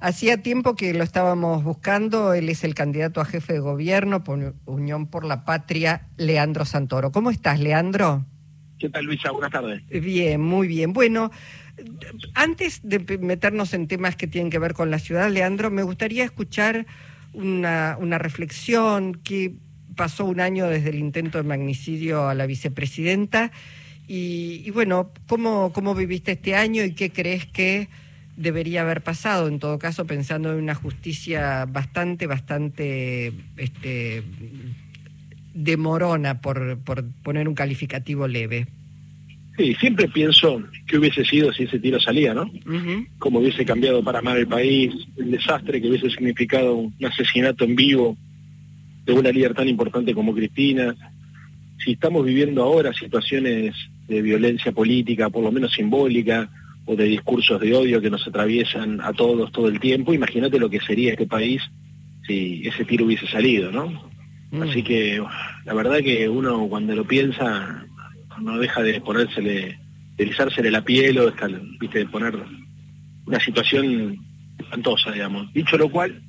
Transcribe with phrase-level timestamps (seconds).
[0.00, 2.34] hacía tiempo que lo estábamos buscando.
[2.34, 7.12] Él es el candidato a jefe de gobierno por Unión por la Patria, Leandro Santoro.
[7.12, 8.24] ¿Cómo estás, Leandro?
[8.78, 9.30] ¿Qué tal, Luisa?
[9.30, 9.82] Buenas tardes.
[9.88, 10.94] Bien, muy bien.
[10.94, 11.30] Bueno,
[12.34, 16.24] antes de meternos en temas que tienen que ver con la ciudad, Leandro, me gustaría
[16.24, 16.86] escuchar
[17.34, 19.54] una, una reflexión que
[19.96, 23.52] pasó un año desde el intento de magnicidio a la vicepresidenta.
[24.08, 27.88] Y, bueno, ¿cómo, ¿cómo viviste este año y qué crees que
[28.40, 29.48] debería haber pasado?
[29.48, 34.22] En todo caso, pensando en una justicia bastante, bastante este,
[35.54, 38.66] demorona, por, por poner un calificativo leve.
[39.58, 42.50] Sí, siempre pienso que hubiese sido si ese tiro salía, ¿no?
[43.18, 47.76] Como hubiese cambiado para mal el país, el desastre que hubiese significado un asesinato en
[47.76, 48.16] vivo
[49.04, 50.94] de una líder tan importante como Cristina.
[51.84, 53.74] Si estamos viviendo ahora situaciones
[54.08, 56.48] de violencia política, por lo menos simbólica,
[56.90, 60.68] o de discursos de odio que nos atraviesan a todos todo el tiempo, imagínate lo
[60.68, 61.62] que sería este país
[62.26, 64.10] si ese tiro hubiese salido, ¿no?
[64.50, 64.62] Mm.
[64.62, 65.22] Así que
[65.64, 67.86] la verdad que uno cuando lo piensa
[68.40, 69.78] no deja de ponérsele,
[70.16, 71.32] de la piel o
[71.78, 72.00] ¿viste?
[72.00, 72.34] de poner
[73.24, 74.16] una situación
[74.58, 75.52] espantosa, digamos.
[75.52, 76.20] Dicho lo cual,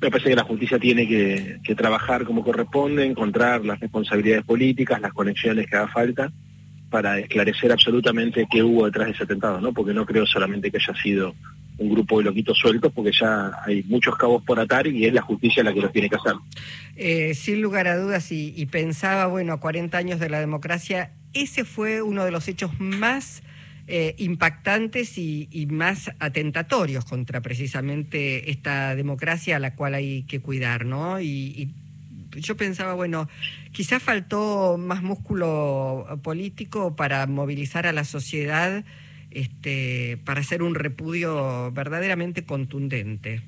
[0.00, 5.00] me parece que la justicia tiene que, que trabajar como corresponde, encontrar las responsabilidades políticas,
[5.00, 6.32] las conexiones que haga falta
[6.90, 9.72] para esclarecer absolutamente qué hubo detrás de ese atentado, ¿no?
[9.72, 11.34] Porque no creo solamente que haya sido
[11.78, 15.22] un grupo de loquitos sueltos, porque ya hay muchos cabos por atar y es la
[15.22, 16.32] justicia la que los tiene que hacer.
[16.96, 21.64] Eh, sin lugar a dudas, y, pensaba, bueno, a 40 años de la democracia, ese
[21.64, 23.44] fue uno de los hechos más
[23.86, 30.84] eh, impactantes y, más atentatorios contra precisamente esta democracia a la cual hay que cuidar,
[30.84, 31.20] ¿no?
[31.20, 31.72] y
[32.36, 33.28] yo pensaba, bueno,
[33.72, 38.84] quizás faltó más músculo político para movilizar a la sociedad
[39.30, 43.42] este, para hacer un repudio verdaderamente contundente.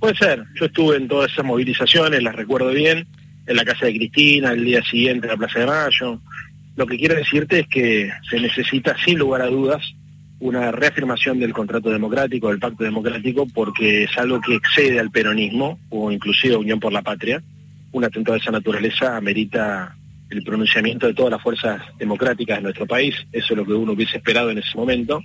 [0.00, 3.06] Puede ser, yo estuve en todas esas movilizaciones, las recuerdo bien,
[3.46, 6.20] en la casa de Cristina, el día siguiente en la Plaza de Mayo.
[6.76, 9.82] Lo que quiero decirte es que se necesita, sin lugar a dudas,
[10.38, 15.80] una reafirmación del contrato democrático, del pacto democrático, porque es algo que excede al peronismo
[15.88, 17.42] o inclusive a Unión por la Patria
[17.92, 19.96] un atentado de esa naturaleza amerita
[20.30, 23.14] el pronunciamiento de todas las fuerzas democráticas de nuestro país.
[23.32, 25.22] Eso es lo que uno hubiese esperado en ese momento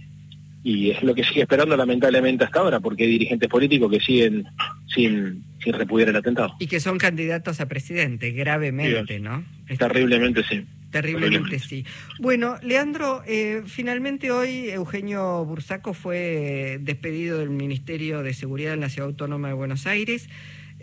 [0.63, 4.45] y es lo que sigue esperando lamentablemente hasta ahora, porque hay dirigentes políticos que siguen
[4.87, 6.55] sin, sin repudiar el atentado.
[6.59, 9.43] Y que son candidatos a presidente, gravemente, ¿no?
[9.77, 10.65] Terriblemente sí.
[10.89, 11.85] Terriblemente, sí.
[12.19, 18.89] Bueno, Leandro, eh, finalmente hoy Eugenio Bursaco fue despedido del Ministerio de Seguridad en la
[18.89, 20.29] Ciudad Autónoma de Buenos Aires.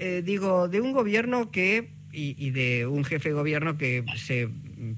[0.03, 4.49] Eh, digo, de un gobierno que, y, de un jefe de gobierno que se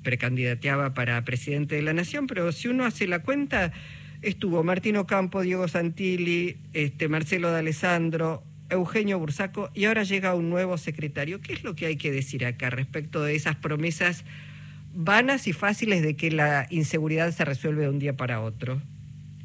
[0.05, 3.73] precandidateaba para presidente de la nación, pero si uno hace la cuenta,
[4.23, 10.79] estuvo Martino Campo, Diego Santilli, este, Marcelo D'Alessandro, Eugenio Bursaco, y ahora llega un nuevo
[10.79, 11.41] secretario.
[11.41, 14.25] ¿Qué es lo que hay que decir acá respecto de esas promesas
[14.95, 18.81] vanas y fáciles de que la inseguridad se resuelve de un día para otro?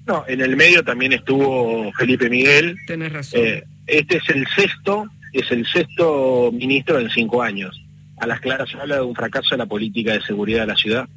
[0.06, 2.78] No, en el medio también estuvo Felipe Miguel.
[2.85, 3.41] Tienes razón.
[3.44, 7.79] Eh, este es el sexto es el sexto ministro en cinco años.
[8.17, 11.07] A las claras habla de un fracaso en la política de seguridad de la ciudad.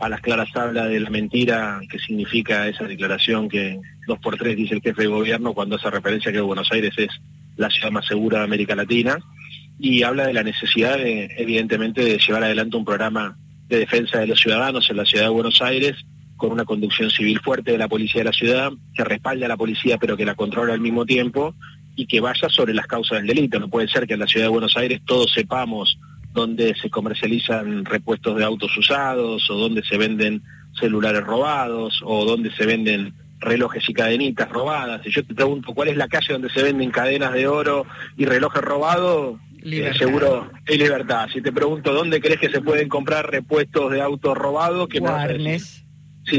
[0.00, 4.56] A las claras habla de la mentira que significa esa declaración que dos por tres
[4.56, 7.08] dice el jefe de gobierno cuando hace referencia a que Buenos Aires es
[7.56, 9.18] la ciudad más segura de América Latina.
[9.78, 13.38] Y habla de la necesidad, evidentemente, de llevar adelante un programa
[13.68, 15.94] de defensa de los ciudadanos en la ciudad de Buenos Aires
[16.36, 19.56] con una conducción civil fuerte de la policía de la ciudad, que respalde a la
[19.56, 21.54] policía pero que la controla al mismo tiempo
[21.98, 23.58] y que vaya sobre las causas del delito.
[23.58, 25.98] No puede ser que en la ciudad de Buenos Aires todos sepamos
[26.32, 30.40] dónde se comercializan repuestos de autos usados o dónde se venden
[30.78, 35.02] celulares robados o dónde se venden relojes y cadenitas robadas.
[35.02, 37.84] Si yo te pregunto cuál es la calle donde se venden cadenas de oro
[38.16, 41.28] y relojes robados, eh, seguro es libertad.
[41.32, 45.08] Si te pregunto dónde crees que se pueden comprar repuestos de autos robados, que no
[46.28, 46.38] Sí,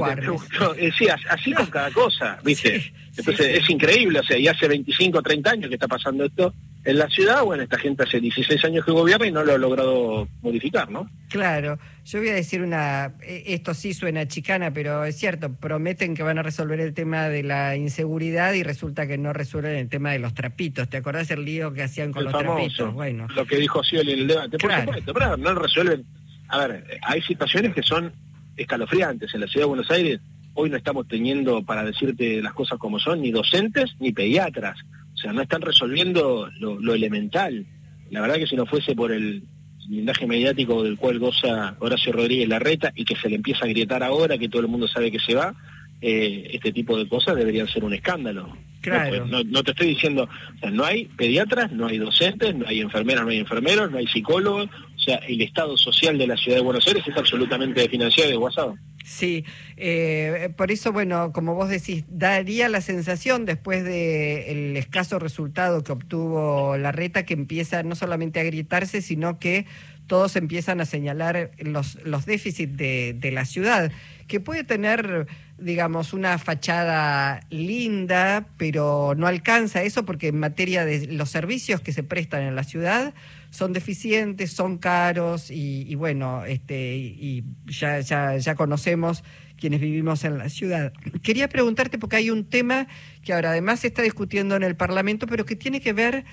[0.78, 2.94] eh, sí, así con cada cosa, ¿viste?
[3.18, 6.54] Entonces es increíble, o sea, y hace 25 o 30 años que está pasando esto
[6.86, 9.58] en la ciudad, bueno, esta gente hace 16 años que gobierna y no lo ha
[9.58, 11.10] logrado modificar, ¿no?
[11.30, 16.16] Claro, yo voy a decir una, e, esto sí suena chicana, pero es cierto, prometen
[16.16, 19.90] que van a resolver el tema de la inseguridad y resulta que no resuelven el
[19.90, 20.90] tema de los trapitos.
[20.90, 22.94] ¿Te acordás el lío que hacían con los trapitos?
[22.94, 23.28] Bueno.
[23.36, 26.06] Lo que dijo Scioli en el debate, por supuesto, pero no resuelven.
[26.48, 28.14] A ver, hay situaciones que son
[28.62, 29.34] escalofriantes.
[29.34, 30.20] En la ciudad de Buenos Aires
[30.54, 34.78] hoy no estamos teniendo, para decirte las cosas como son, ni docentes ni pediatras.
[35.14, 37.66] O sea, no están resolviendo lo, elemental.
[38.10, 39.44] La verdad que si no fuese por el
[39.88, 44.04] blindaje mediático del cual goza Horacio Rodríguez Larreta y que se le empieza a grietar
[44.04, 45.56] ahora, que todo el mundo sabe que se va,
[46.02, 48.56] eh, este tipo de cosas deberían ser un escándalo.
[48.82, 49.26] Claro.
[49.26, 53.26] No, te estoy diciendo, o sea, no hay pediatras, no hay docentes, no hay enfermeras,
[53.26, 56.64] no hay enfermeros, no hay psicólogos, o sea, el estado social de la ciudad de
[56.64, 58.78] Buenos Aires es absolutamente financiado y desguazado.
[59.06, 59.46] Sí,
[59.78, 65.94] eh, por eso, bueno, como vos decís, daría la sensación después del escaso resultado que
[65.94, 69.66] obtuvo la reta que empieza no solamente a gritarse, sino que
[70.08, 73.92] todos empiezan a señalar los, los déficits de, de la ciudad,
[74.28, 75.28] que puede tener
[75.62, 81.92] digamos, una fachada linda, pero no alcanza eso porque en materia de los servicios que
[81.92, 83.14] se prestan en la ciudad
[83.50, 89.24] son deficientes, son caros y, bueno, este, y ya, ya, ya conocemos
[89.58, 90.94] quienes vivimos en la ciudad.
[91.22, 92.88] Quería preguntarte porque hay un tema
[93.24, 96.26] que ahora además se está discutiendo en el Parlamento, pero que tiene que ver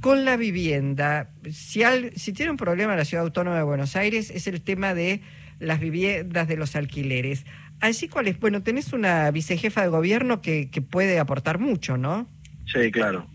[0.00, 1.30] con la vivienda.
[1.50, 1.82] Si,
[2.16, 5.22] si tiene un problema la Ciudad Autónoma de Buenos Aires es el tema de
[5.58, 7.46] las viviendas de los alquileres.
[7.80, 8.38] Allí, ¿cuál es?
[8.38, 12.28] Bueno, tenés una vicejefa de gobierno que, que puede aportar mucho, ¿no?
[12.66, 13.26] Sí, claro.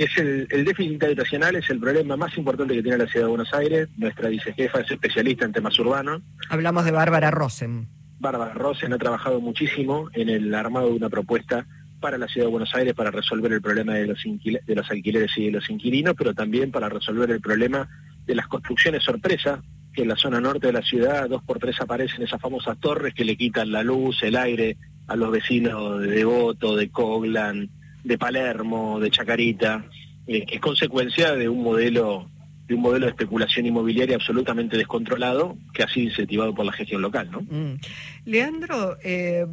[0.00, 3.30] Es el, el, déficit habitacional es el problema más importante que tiene la ciudad de
[3.32, 3.86] Buenos Aires.
[3.98, 6.22] Nuestra vicejefa es especialista en temas urbanos.
[6.48, 7.86] Hablamos de Bárbara Rosen.
[8.18, 11.66] Bárbara Rosen ha trabajado muchísimo en el armado de una propuesta
[12.00, 15.32] para la ciudad de Buenos Aires para resolver el problema de los, de los alquileres
[15.36, 17.86] y de los inquilinos, pero también para resolver el problema
[18.24, 19.62] de las construcciones sorpresa
[19.92, 23.12] que en la zona norte de la ciudad dos por tres aparecen esas famosas torres
[23.12, 27.68] que le quitan la luz, el aire a los vecinos de Devoto, de Coglan,
[28.04, 29.84] de Palermo, de Chacarita,
[30.26, 32.28] eh, que es consecuencia de un modelo
[32.70, 37.02] de un modelo de especulación inmobiliaria absolutamente descontrolado que ha sido incentivado por la gestión
[37.02, 37.40] local, ¿no?
[37.40, 37.80] Mm.
[38.26, 39.44] Leandro, eh,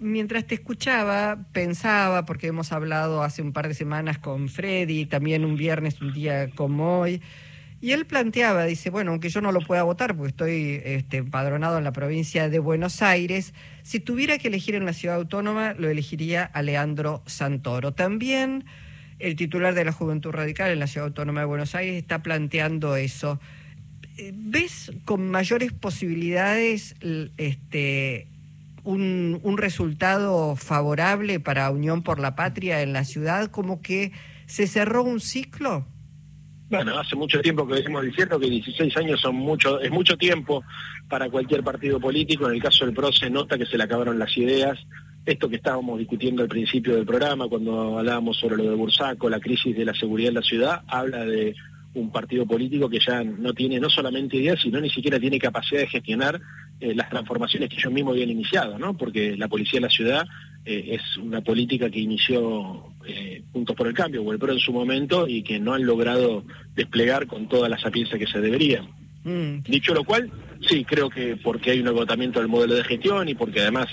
[0.00, 5.44] mientras te escuchaba, pensaba, porque hemos hablado hace un par de semanas con Freddy, también
[5.44, 7.20] un viernes, un día como hoy,
[7.86, 11.78] y él planteaba, dice, bueno, aunque yo no lo pueda votar porque estoy este, empadronado
[11.78, 13.54] en la provincia de Buenos Aires,
[13.84, 17.92] si tuviera que elegir en la ciudad autónoma, lo elegiría a Leandro Santoro.
[17.92, 18.64] También
[19.20, 22.96] el titular de la Juventud Radical en la ciudad autónoma de Buenos Aires está planteando
[22.96, 23.38] eso.
[24.34, 26.96] ¿Ves con mayores posibilidades
[27.36, 28.26] este,
[28.82, 33.48] un, un resultado favorable para Unión por la Patria en la ciudad?
[33.52, 34.10] ¿Como que
[34.46, 35.86] se cerró un ciclo?
[36.68, 40.64] Bueno, hace mucho tiempo que venimos diciendo que 16 años son mucho, es mucho tiempo
[41.08, 42.48] para cualquier partido político.
[42.48, 44.76] En el caso del PRO se nota que se le acabaron las ideas.
[45.24, 49.38] Esto que estábamos discutiendo al principio del programa, cuando hablábamos sobre lo de Bursaco, la
[49.38, 51.54] crisis de la seguridad en la ciudad, habla de
[51.94, 55.80] un partido político que ya no tiene no solamente ideas, sino ni siquiera tiene capacidad
[55.80, 56.40] de gestionar
[56.80, 58.96] eh, las transformaciones que ellos mismos habían iniciado, ¿no?
[58.96, 60.26] Porque la policía de la ciudad
[60.66, 64.58] eh, es una política que inició eh, Juntos por el Cambio, o el PRO en
[64.58, 68.82] su momento, y que no han logrado desplegar con toda la sapiencia que se debería.
[69.22, 69.62] Mm.
[69.62, 70.30] Dicho lo cual,
[70.60, 73.86] sí, creo que porque hay un agotamiento del modelo de gestión y porque además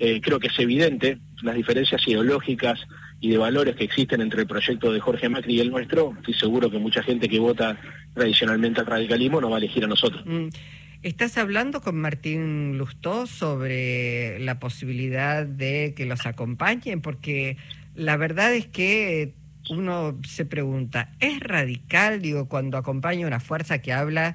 [0.00, 2.80] eh, creo que es evidente las diferencias ideológicas
[3.20, 6.34] y de valores que existen entre el proyecto de Jorge Macri y el nuestro, estoy
[6.34, 7.78] seguro que mucha gente que vota
[8.14, 10.24] tradicionalmente al radicalismo no va a elegir a nosotros.
[10.26, 10.48] Mm.
[11.06, 17.00] ¿Estás hablando con Martín Lustó sobre la posibilidad de que los acompañen?
[17.00, 17.58] Porque
[17.94, 19.32] la verdad es que
[19.70, 24.34] uno se pregunta, ¿es radical, digo, cuando acompaña una fuerza que habla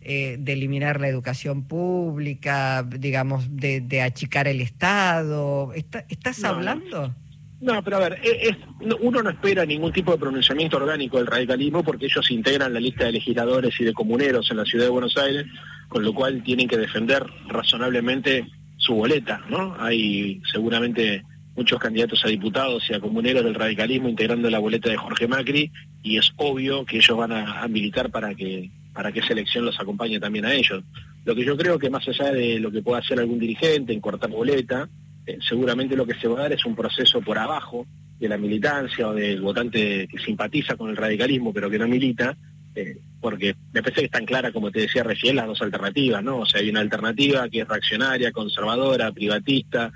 [0.00, 5.72] eh, de eliminar la educación pública, digamos, de, achicar el Estado?
[5.74, 7.16] ¿Estás hablando?
[7.62, 8.56] No, pero a ver, es,
[9.00, 13.04] uno no espera ningún tipo de pronunciamiento orgánico del radicalismo porque ellos integran la lista
[13.04, 15.46] de legisladores y de comuneros en la ciudad de Buenos Aires,
[15.88, 18.48] con lo cual tienen que defender razonablemente
[18.78, 19.76] su boleta, ¿no?
[19.78, 21.22] Hay seguramente
[21.54, 25.70] muchos candidatos a diputados y a comuneros del radicalismo integrando la boleta de Jorge Macri
[26.02, 29.78] y es obvio que ellos van a, militar para que para que esa elección los
[29.78, 30.82] acompañe también a ellos.
[31.24, 34.00] Lo que yo creo que más allá de lo que pueda hacer algún dirigente en
[34.00, 34.88] cortar boleta,
[35.26, 37.86] eh, seguramente lo que se va a dar es un proceso por abajo
[38.18, 42.36] de la militancia o del votante que simpatiza con el radicalismo pero que no milita,
[42.74, 46.22] eh, porque me parece que es tan clara como te decía recién las dos alternativas,
[46.22, 46.38] ¿no?
[46.38, 49.92] O sea, hay una alternativa que es reaccionaria, conservadora, privatista,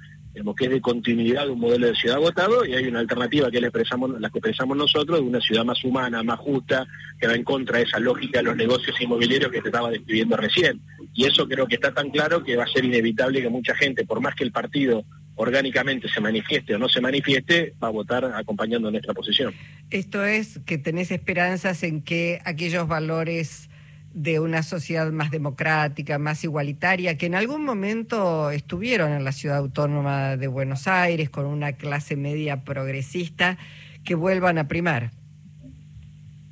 [0.57, 3.61] que es de continuidad de un modelo de ciudad votado y hay una alternativa que
[3.61, 6.87] le expresamos, la que expresamos nosotros, de una ciudad más humana, más justa,
[7.19, 10.37] que va en contra de esa lógica de los negocios inmobiliarios que te estaba describiendo
[10.37, 10.81] recién.
[11.17, 14.05] Y eso creo que está tan claro que va a ser inevitable que mucha gente,
[14.05, 15.03] por más que el partido
[15.35, 19.55] orgánicamente se manifieste o no se manifieste, va a votar acompañando nuestra posición.
[19.91, 23.71] Esto es que tenés esperanzas en que aquellos valores
[24.13, 29.57] de una sociedad más democrática, más igualitaria, que en algún momento estuvieron en la ciudad
[29.57, 33.57] autónoma de Buenos Aires con una clase media progresista,
[34.05, 35.13] que vuelvan a primar.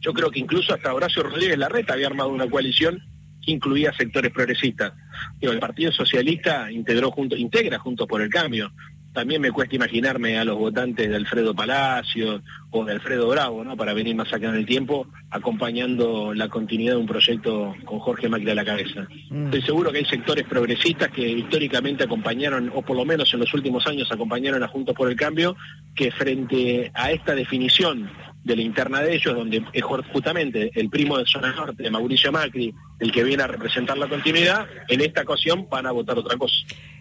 [0.00, 3.02] Yo creo que incluso hasta Horacio Rodríguez Larreta había armado una coalición
[3.45, 4.93] que incluía sectores progresistas.
[5.41, 8.73] el Partido Socialista integró junto, integra junto por el cambio.
[9.13, 13.77] también me cuesta imaginarme a los votantes de Alfredo Palacio o de Alfredo Bravo, ¿no?
[13.77, 18.29] Para venir más acá en el tiempo, acompañando la continuidad de un proyecto con Jorge
[18.29, 19.07] Macri a la cabeza.
[19.31, 19.45] Mm.
[19.45, 23.55] Estoy seguro que hay sectores progresistas que históricamente acompañaron, o por lo menos en los
[23.55, 25.57] últimos años acompañaron a Juntos por el Cambio,
[25.95, 28.11] que frente a esta definición
[28.45, 32.31] de la interna de ellos, donde es justamente el primo de Zona Norte, de Mauricio
[32.31, 36.37] Macri, el que viene a representar la continuidad, en esta ocasión van a votar otra
[36.37, 36.55] cosa.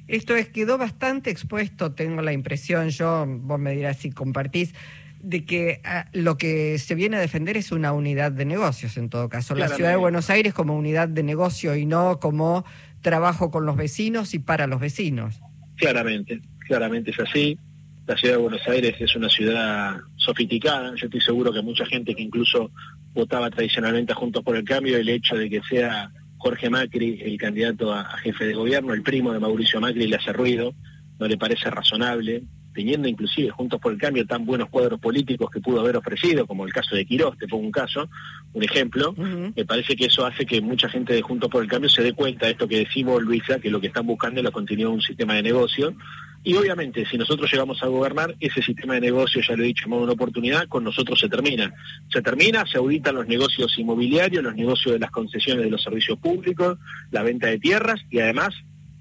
[0.07, 4.73] Esto es, quedó bastante expuesto, tengo la impresión, yo, vos me dirás si compartís,
[5.21, 9.09] de que ah, lo que se viene a defender es una unidad de negocios, en
[9.09, 9.55] todo caso.
[9.55, 12.65] La ciudad de Buenos Aires como unidad de negocio y no como
[13.01, 15.39] trabajo con los vecinos y para los vecinos.
[15.77, 17.57] Claramente, claramente es así.
[18.05, 20.93] La ciudad de Buenos Aires es una ciudad sofisticada.
[20.95, 22.71] Yo estoy seguro que mucha gente que incluso
[23.13, 27.37] votaba tradicionalmente a Juntos por el Cambio, el hecho de que sea Jorge Macri el
[27.37, 30.73] candidato a, jefe de gobierno, el primo de Mauricio Macri le hace ruido,
[31.17, 32.43] no le parece razonable,
[32.73, 36.65] teniendo inclusive Juntos por el Cambio tan buenos cuadros políticos que pudo haber ofrecido, como
[36.65, 38.09] el caso de Quirós, te pongo un caso,
[38.51, 41.89] un ejemplo, me parece que eso hace que mucha gente de Juntos por el Cambio
[41.89, 44.51] se dé cuenta de esto que decimos, Luisa, que lo que están buscando es la
[44.51, 45.95] continuidad de un sistema de negocio,
[46.43, 49.85] y obviamente, si nosotros llegamos a gobernar, ese sistema de negocio, ya lo he dicho,
[49.85, 51.73] en una oportunidad, con nosotros se termina.
[52.11, 56.19] Se termina, se auditan los negocios inmobiliarios, los negocios de las concesiones de los servicios
[56.19, 56.77] públicos,
[57.11, 58.53] la venta de tierras y además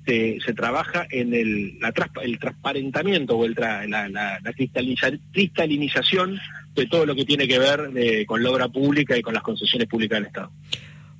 [0.06, 1.78] se, trabaja en el,
[2.22, 4.40] el transparentamiento o el la,
[5.32, 6.38] cristalinización
[6.74, 9.42] de todo lo que tiene que ver eh, con la obra pública y con las
[9.42, 10.52] concesiones públicas del Estado.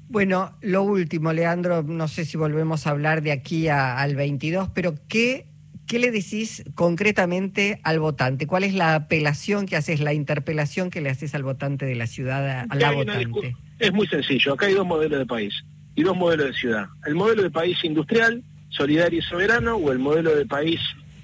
[0.09, 4.95] Bueno, lo último, Leandro, no sé si volvemos a hablar de aquí al 22, pero
[5.09, 5.47] ¿qué
[5.87, 8.47] ¿qué le decís concretamente al votante?
[8.47, 12.07] ¿Cuál es la apelación que haces, la interpelación que le haces al votante de la
[12.07, 13.57] ciudad, a la votante?
[13.79, 14.55] Es muy sencillo.
[14.55, 15.55] Acá hay dos modelos de país
[15.95, 16.87] y dos modelos de ciudad.
[17.07, 20.81] El modelo de país industrial, solidario y soberano, o el modelo de país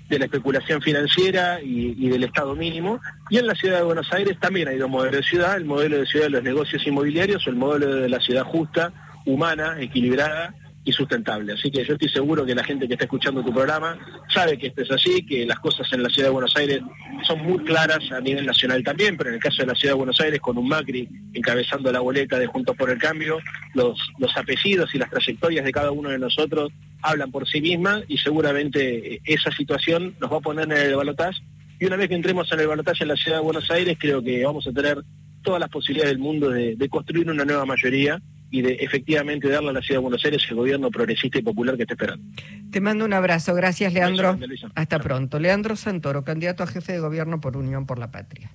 [0.08, 3.00] de la especulación financiera y, y, del Estado mínimo.
[3.30, 5.98] Y en la ciudad de Buenos Aires también hay dos modelos de ciudad, el modelo
[5.98, 8.92] de ciudad de los negocios inmobiliarios o el modelo de la ciudad justa,
[9.26, 10.54] humana, equilibrada
[10.88, 11.52] y sustentable.
[11.52, 13.98] Así que yo estoy seguro que la gente que está escuchando tu programa
[14.32, 16.80] sabe que esto es así, que las cosas en la ciudad de Buenos Aires
[17.26, 19.98] son muy claras a nivel nacional también, pero en el caso de la ciudad de
[19.98, 23.38] Buenos Aires, con un Macri encabezando la boleta de Juntos por el Cambio,
[23.74, 28.04] los, los apellidos y las trayectorias de cada uno de nosotros hablan por sí mismas
[28.08, 31.42] y seguramente esa situación nos va a poner en el balotaje.
[31.78, 34.22] Y una vez que entremos en el balotaje en la ciudad de Buenos Aires, creo
[34.22, 35.02] que vamos a tener
[35.42, 39.72] todas las posibilidades del mundo de construir una nueva mayoría y de efectivamente darle a
[39.72, 42.24] la ciudad de Buenos Aires el gobierno progresista y popular que está esperando.
[42.70, 43.54] Te mando un abrazo.
[43.54, 44.38] Gracias, Leandro.
[44.74, 45.38] Hasta pronto.
[45.38, 48.50] Leandro Santoro, candidato a jefe de gobierno por Unión por la Patria.